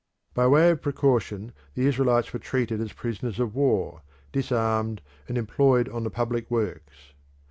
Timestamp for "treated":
2.39-2.81